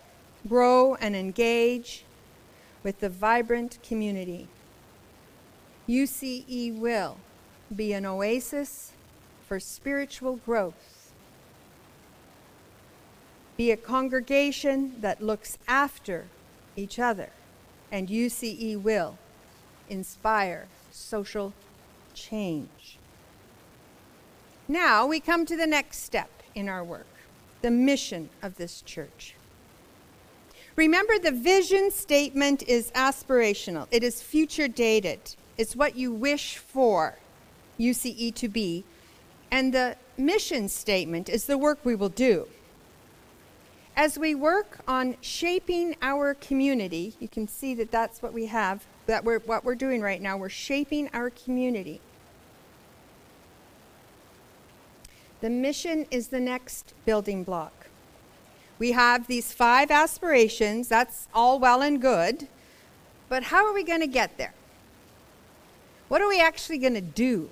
[0.48, 2.06] grow and engage
[2.84, 4.48] with the vibrant community.
[5.88, 7.18] UCE will
[7.76, 8.92] be an oasis
[9.48, 11.12] for spiritual growth.
[13.58, 16.26] Be a congregation that looks after
[16.76, 17.30] each other.
[17.92, 19.18] And UCE will
[19.90, 21.54] inspire social
[22.14, 22.98] change.
[24.74, 27.06] Now we come to the next step in our work
[27.62, 29.36] the mission of this church.
[30.76, 37.20] Remember, the vision statement is aspirational, it is future dated, it's what you wish for
[37.80, 38.84] UCE to be.
[39.52, 42.48] And the mission statement is the work we will do.
[43.96, 48.88] As we work on shaping our community, you can see that that's what we have,
[49.06, 50.36] that we're, what we're doing right now.
[50.36, 52.02] We're shaping our community.
[55.44, 57.88] The mission is the next building block.
[58.80, 60.88] We have these five aspirations.
[60.88, 62.48] That's all well and good.
[63.28, 64.54] But how are we going to get there?
[66.08, 67.50] What are we actually going to do?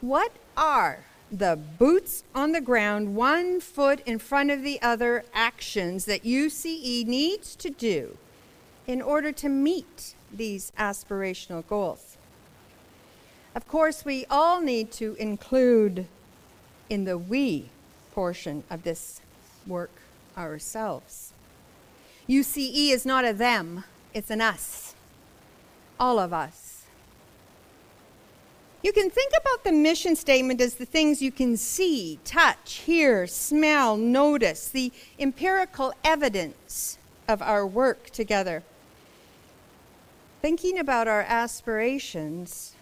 [0.00, 6.04] What are the boots on the ground, one foot in front of the other actions
[6.04, 8.16] that UCE needs to do
[8.86, 12.09] in order to meet these aspirational goals?
[13.54, 16.06] Of course, we all need to include
[16.88, 17.70] in the we
[18.12, 19.20] portion of this
[19.66, 19.90] work
[20.36, 21.32] ourselves.
[22.28, 23.84] UCE is not a them,
[24.14, 24.94] it's an us.
[25.98, 26.84] All of us.
[28.82, 33.26] You can think about the mission statement as the things you can see, touch, hear,
[33.26, 36.96] smell, notice, the empirical evidence
[37.28, 38.62] of our work together.
[40.40, 42.74] Thinking about our aspirations,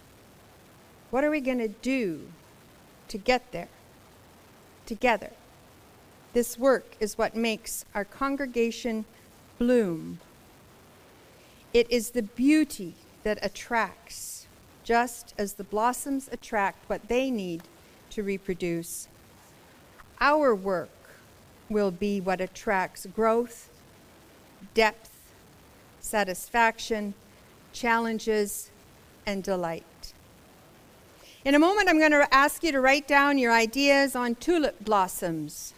[1.11, 2.29] what are we going to do
[3.09, 3.69] to get there
[4.87, 5.31] together?
[6.33, 9.05] This work is what makes our congregation
[9.59, 10.21] bloom.
[11.73, 14.47] It is the beauty that attracts,
[14.85, 17.63] just as the blossoms attract what they need
[18.11, 19.09] to reproduce.
[20.21, 20.91] Our work
[21.69, 23.71] will be what attracts growth,
[24.75, 25.33] depth,
[26.01, 27.15] satisfaction,
[27.73, 28.71] challenges,
[29.27, 29.85] and delight.
[31.49, 34.85] In a moment, I'm going to ask you to write down your ideas on tulip
[34.85, 35.73] blossoms.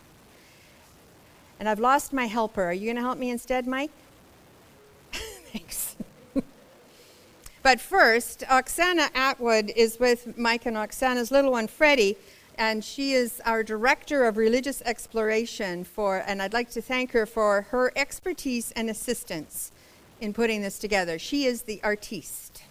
[1.61, 2.65] And I've lost my helper.
[2.65, 3.93] Are you going to help me instead, Mike?
[5.13, 5.95] Thanks.
[7.63, 12.17] but first, Oksana Atwood is with Mike and Oksana's little one, Freddie,
[12.59, 17.27] and she is our director of religious exploration for, and I'd like to thank her
[17.27, 19.71] for her expertise and assistance
[20.21, 21.17] in putting this together.
[21.17, 22.65] She is the artiste.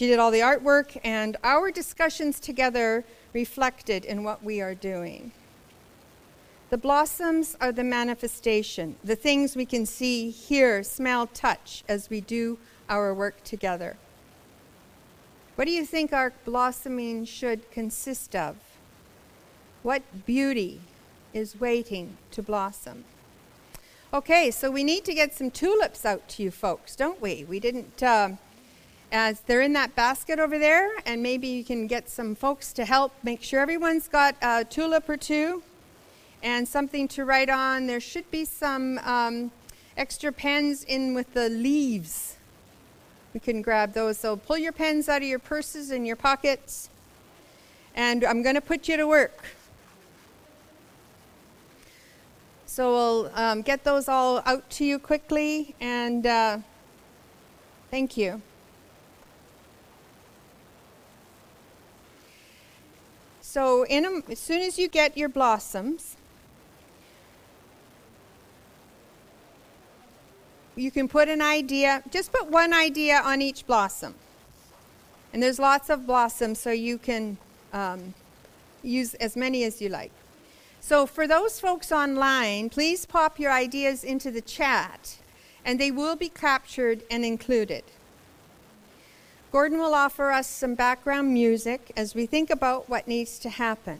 [0.00, 5.32] She did all the artwork, and our discussions together reflected in what we are doing.
[6.70, 12.22] The blossoms are the manifestation, the things we can see, hear, smell, touch as we
[12.22, 12.56] do
[12.88, 13.98] our work together.
[15.56, 18.56] What do you think our blossoming should consist of?
[19.82, 20.80] What beauty
[21.34, 23.04] is waiting to blossom?
[24.14, 27.44] Okay, so we need to get some tulips out to you folks, don't we?
[27.44, 28.02] We didn't.
[28.02, 28.30] Uh,
[29.12, 32.84] as they're in that basket over there, and maybe you can get some folks to
[32.84, 35.62] help make sure everyone's got a tulip or two
[36.42, 37.86] and something to write on.
[37.86, 39.50] There should be some um,
[39.96, 42.36] extra pens in with the leaves.
[43.34, 44.18] We can grab those.
[44.18, 46.88] So pull your pens out of your purses and your pockets,
[47.94, 49.44] and I'm going to put you to work.
[52.66, 56.58] So we'll um, get those all out to you quickly, and uh,
[57.90, 58.40] thank you.
[63.50, 66.16] So a, as soon as you get your blossoms,
[70.76, 74.14] you can put an idea, just put one idea on each blossom.
[75.32, 77.38] And there's lots of blossoms, so you can
[77.72, 78.14] um,
[78.84, 80.12] use as many as you like.
[80.80, 85.18] So for those folks online, please pop your ideas into the chat,
[85.64, 87.82] and they will be captured and included.
[89.52, 93.98] Gordon will offer us some background music as we think about what needs to happen.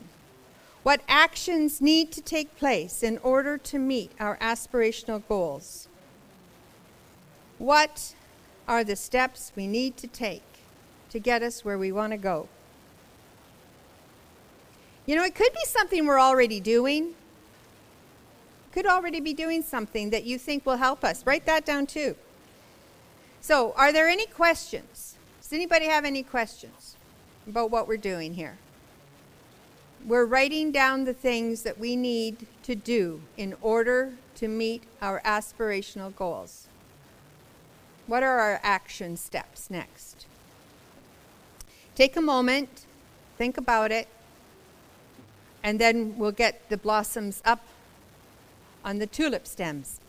[0.84, 5.88] What actions need to take place in order to meet our aspirational goals?
[7.58, 8.14] What
[8.68, 10.44] are the steps we need to take
[11.10, 12.48] to get us where we want to go?
[15.04, 17.14] You know, it could be something we're already doing.
[18.70, 21.26] Could already be doing something that you think will help us.
[21.26, 22.14] Write that down too.
[23.40, 24.99] So, are there any questions?
[25.50, 26.94] Does anybody have any questions
[27.44, 28.56] about what we're doing here?
[30.06, 35.20] We're writing down the things that we need to do in order to meet our
[35.24, 36.68] aspirational goals.
[38.06, 40.24] What are our action steps next?
[41.96, 42.86] Take a moment,
[43.36, 44.06] think about it,
[45.64, 47.66] and then we'll get the blossoms up
[48.84, 49.99] on the tulip stems.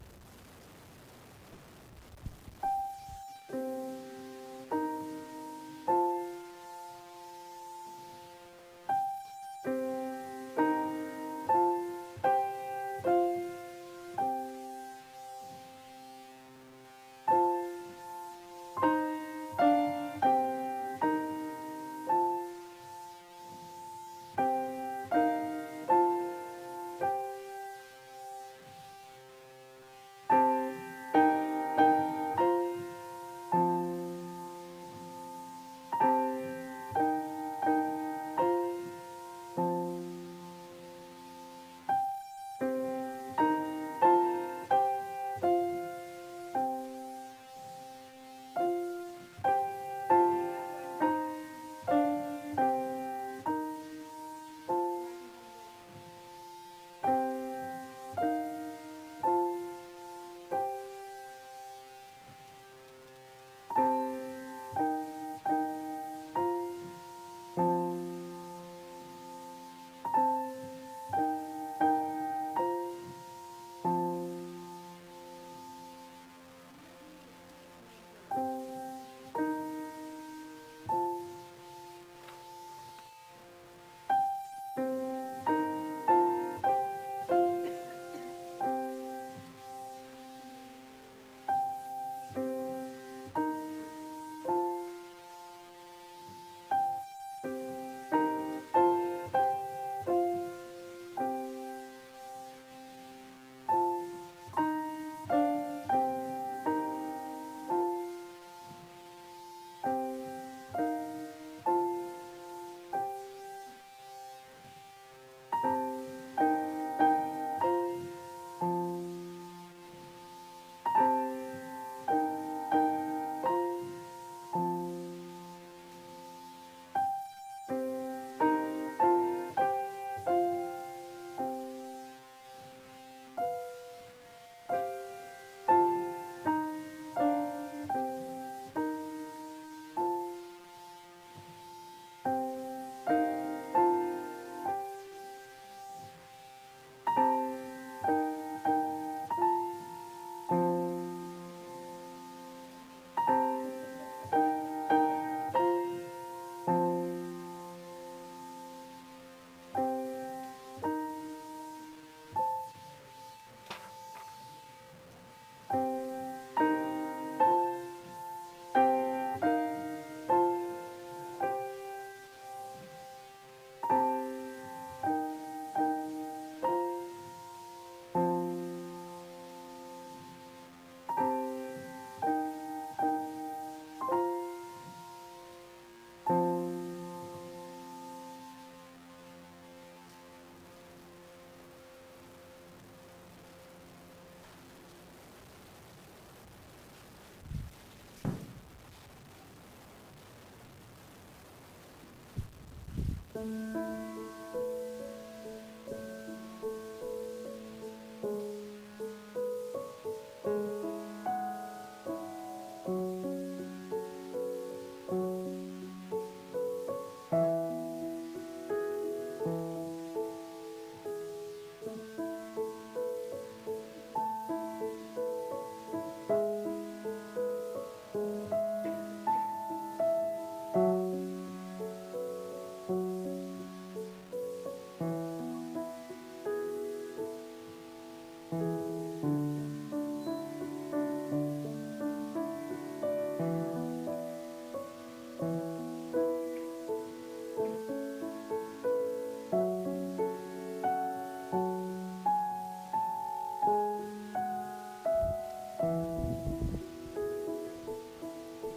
[203.42, 204.01] Música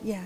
[0.04, 0.22] Yeah.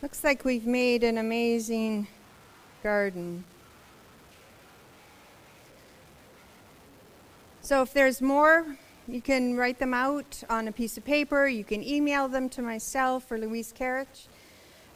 [0.00, 2.06] Looks like we've made an amazing
[2.82, 3.44] garden.
[7.60, 11.46] So if there's more, you can write them out on a piece of paper.
[11.46, 14.28] You can email them to myself or Louise Carriage.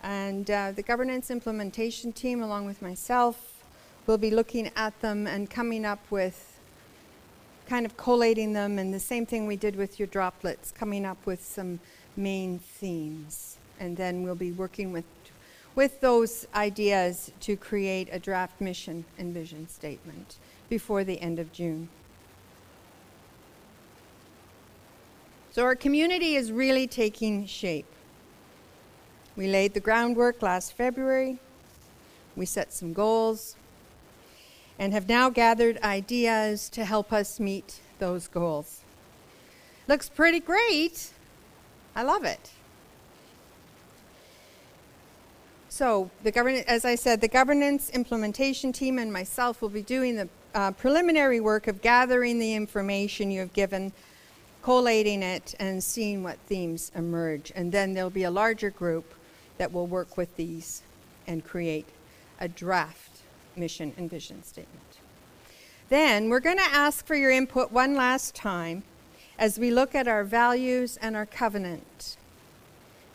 [0.03, 3.63] And uh, the governance implementation team, along with myself,
[4.07, 6.59] will be looking at them and coming up with
[7.69, 11.19] kind of collating them, and the same thing we did with your droplets, coming up
[11.27, 11.79] with some
[12.17, 13.59] main themes.
[13.79, 15.05] And then we'll be working with,
[15.75, 20.37] with those ideas to create a draft mission and vision statement
[20.71, 21.89] before the end of June.
[25.51, 27.87] So our community is really taking shape.
[29.39, 31.39] We laid the groundwork last February.
[32.35, 33.55] We set some goals
[34.81, 38.81] and have now gathered ideas to help us meet those goals.
[39.87, 41.11] Looks pretty great.
[41.95, 42.51] I love it.
[45.69, 50.17] So, the governance, as I said, the governance implementation team and myself will be doing
[50.17, 53.93] the uh, preliminary work of gathering the information you have given,
[54.65, 57.53] collating it, and seeing what themes emerge.
[57.55, 59.15] And then there'll be a larger group
[59.59, 60.83] that will work with these
[61.27, 61.87] and create
[62.41, 63.21] a draft
[63.57, 64.85] mission and vision statement.
[65.89, 68.83] Then we're going to ask for your input one last time
[69.39, 72.17] as we look at our values and our covenant.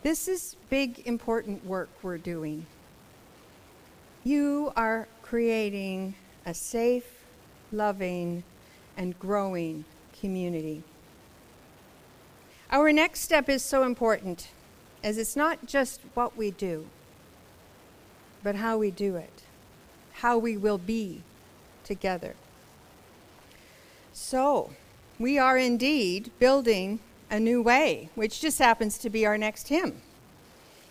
[0.02, 2.66] This is big, important work we're doing.
[4.22, 6.14] You are creating
[6.46, 7.06] a safe,
[7.72, 8.42] loving,
[8.96, 9.84] and growing
[10.18, 10.82] community.
[12.70, 14.48] Our next step is so important
[15.04, 16.86] as it's not just what we do,
[18.42, 19.42] but how we do it,
[20.14, 21.20] how we will be
[21.84, 22.34] together.
[24.14, 24.70] So,
[25.18, 27.00] we are indeed building
[27.30, 30.00] a new way, which just happens to be our next hymn.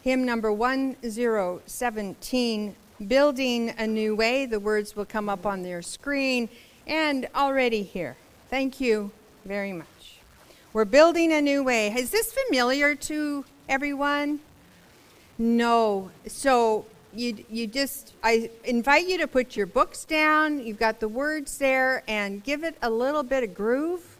[0.03, 2.75] Hymn number 1017,
[3.07, 4.45] Building a New Way.
[4.45, 6.49] The words will come up on their screen
[6.85, 8.15] and already here.
[8.49, 9.09] Thank you
[9.43, 9.87] very much.
[10.73, 11.87] We're building a new way.
[11.87, 14.39] Is this familiar to everyone?
[15.37, 16.11] No.
[16.27, 20.65] So you you just I invite you to put your books down.
[20.65, 24.17] You've got the words there and give it a little bit of groove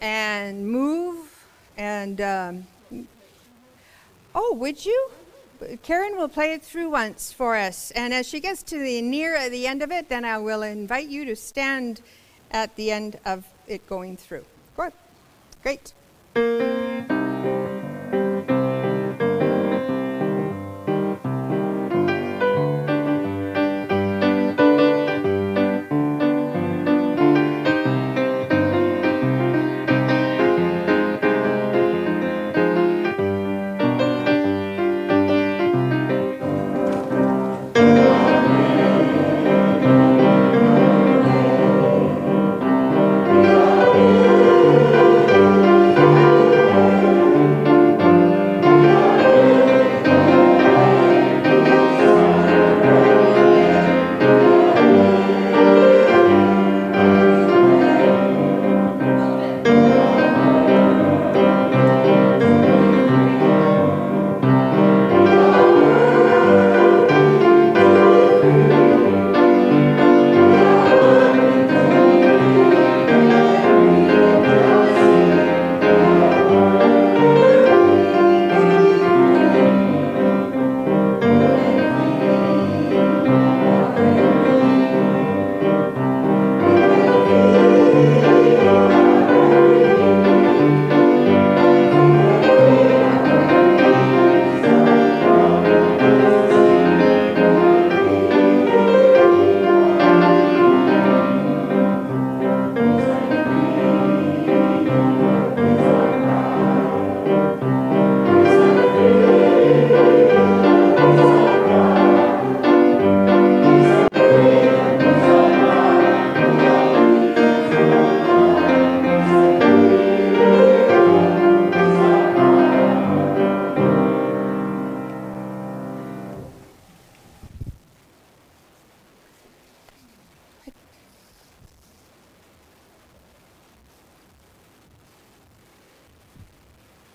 [0.00, 1.30] and move
[1.76, 2.66] and um,
[4.34, 5.10] oh, would you?
[5.82, 9.48] Karen will play it through once for us, and as she gets to the near
[9.50, 12.00] the end of it, then I will invite you to stand
[12.50, 14.44] at the end of it going through.
[14.76, 14.92] Good,
[15.62, 17.19] great.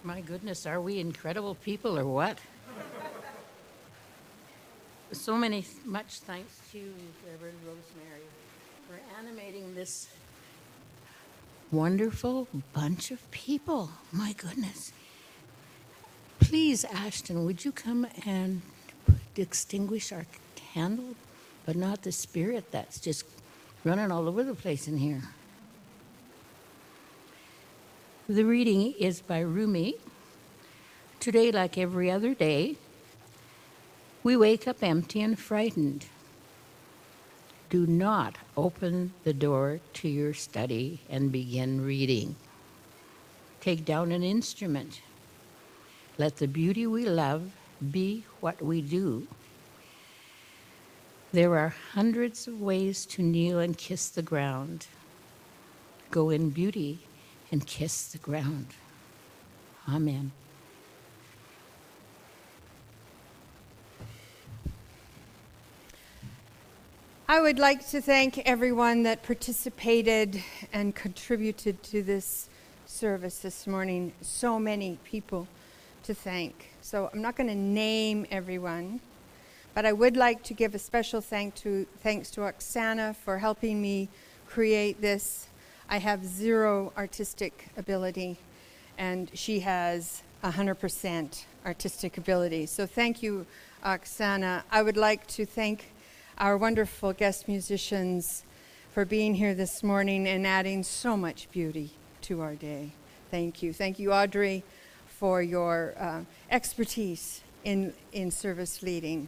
[0.06, 2.38] My goodness, are we incredible people or what?
[5.12, 6.93] So many, much thanks to
[7.28, 8.22] Reverend Rosemary,
[8.88, 10.08] for animating this
[11.72, 13.89] wonderful bunch of people.
[14.12, 14.93] My goodness.
[16.39, 18.62] Please, Ashton, would you come and
[19.36, 21.16] extinguish our candle,
[21.66, 23.26] but not the spirit that's just
[23.84, 25.24] running all over the place in here?
[28.28, 29.97] The reading is by Rumi.
[31.19, 32.76] Today, like every other day,
[34.23, 36.07] we wake up empty and frightened.
[37.69, 42.36] Do not open the door to your study and begin reading.
[43.61, 45.01] Take down an instrument.
[46.17, 47.51] Let the beauty we love
[47.91, 49.28] be what we do.
[51.32, 54.88] There are hundreds of ways to kneel and kiss the ground.
[56.09, 57.05] Go in beauty
[57.56, 58.68] and kiss the ground.
[59.88, 60.34] Amen.
[67.30, 70.43] I would like to thank everyone that participated
[70.74, 72.49] and contributed to this
[72.88, 74.12] service this morning.
[74.20, 75.47] So many people
[76.03, 76.72] to thank.
[76.82, 78.99] So I'm not going to name everyone,
[79.74, 83.82] but I would like to give a special thank to, thanks to Oksana for helping
[83.82, 84.10] me
[84.45, 85.47] create this.
[85.88, 88.38] I have zero artistic ability,
[88.98, 92.66] and she has 100% artistic ability.
[92.66, 93.46] So thank you,
[93.84, 94.64] Oksana.
[94.72, 95.92] I would like to thank
[96.38, 98.44] our wonderful guest musicians
[98.94, 102.92] for being here this morning and adding so much beauty to our day.
[103.30, 103.72] Thank you.
[103.72, 104.64] Thank you, Audrey,
[105.08, 109.28] for your uh, expertise in, in service leading.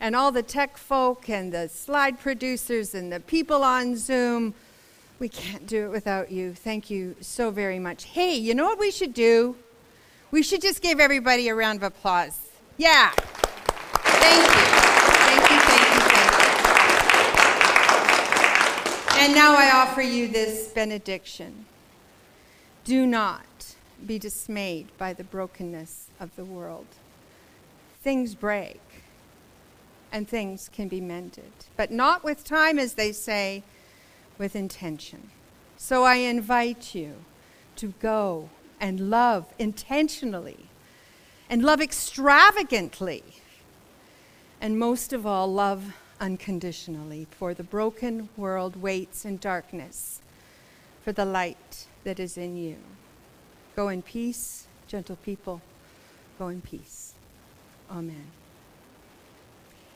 [0.00, 4.54] And all the tech folk and the slide producers and the people on Zoom,
[5.18, 6.54] we can't do it without you.
[6.54, 8.04] Thank you so very much.
[8.04, 9.56] Hey, you know what we should do?
[10.30, 12.38] We should just give everybody a round of applause.
[12.76, 13.10] Yeah.
[13.10, 14.64] Thank you.
[15.26, 16.30] Thank you, thank you, thank
[19.16, 19.22] you.
[19.22, 21.66] And now I offer you this benediction.
[22.84, 26.86] Do not be dismayed by the brokenness of the world.
[28.02, 28.80] Things break
[30.12, 33.62] and things can be mended, but not with time, as they say,
[34.38, 35.30] with intention.
[35.76, 37.24] So I invite you
[37.76, 38.48] to go
[38.80, 40.66] and love intentionally
[41.50, 43.22] and love extravagantly,
[44.60, 50.20] and most of all, love unconditionally, for the broken world waits in darkness
[51.02, 52.76] for the light that is in you.
[53.76, 55.60] Go in peace, gentle people.
[56.38, 57.12] Go in peace.
[57.90, 58.26] Amen.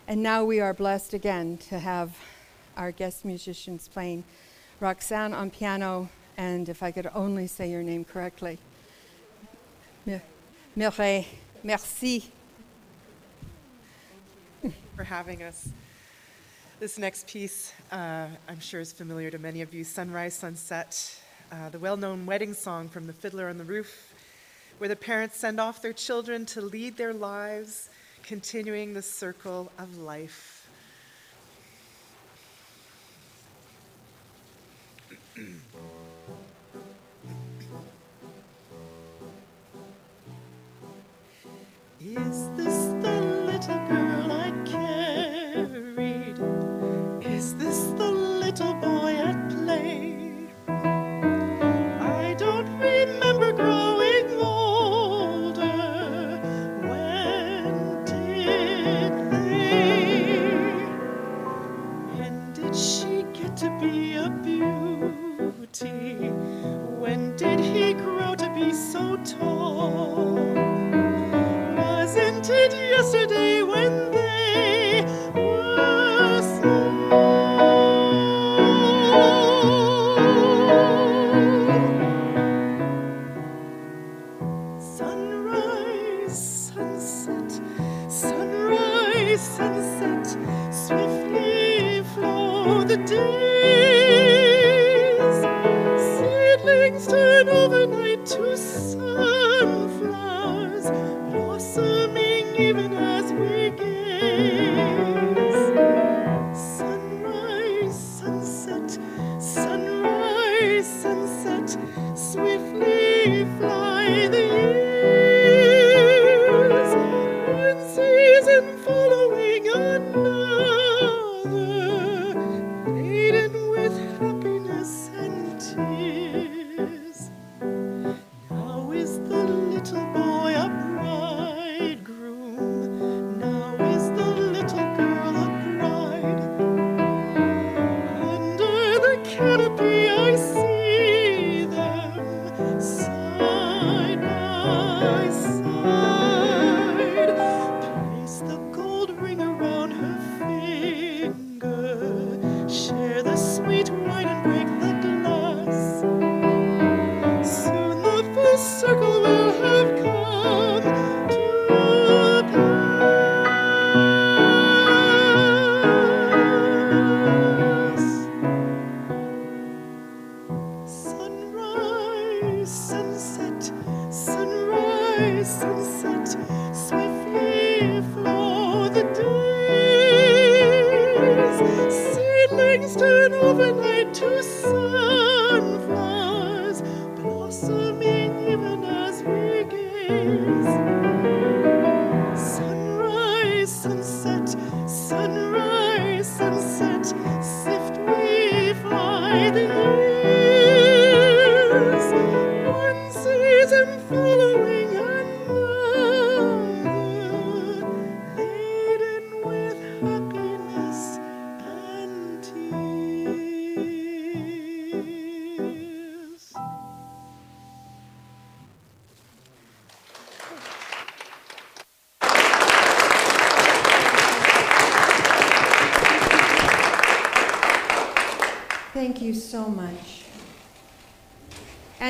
[0.06, 2.16] And now we are blessed again to have
[2.78, 4.24] our guest musicians playing
[4.80, 8.58] Roxanne on piano, and if I could only say your name correctly,
[10.76, 11.26] Mireille.
[11.64, 12.30] Merci.
[14.96, 15.68] for having us.
[16.80, 21.20] This next piece, uh, I'm sure, is familiar to many of you Sunrise, Sunset,
[21.50, 24.14] uh, the well known wedding song from The Fiddler on the Roof,
[24.78, 27.90] where the parents send off their children to lead their lives,
[28.22, 30.57] continuing the circle of life.
[42.00, 42.77] Is this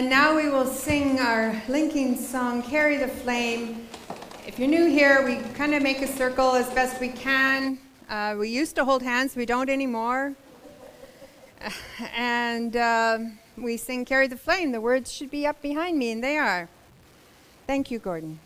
[0.09, 3.87] And now we will sing our linking song, Carry the Flame.
[4.47, 7.79] If you're new here, we kind of make a circle as best we can.
[8.09, 10.35] Uh, we used to hold hands, we don't anymore.
[12.17, 13.19] And uh,
[13.59, 14.73] we sing Carry the Flame.
[14.73, 16.71] The words should be up behind me, and they are.
[17.67, 18.41] Thank you, Gordon.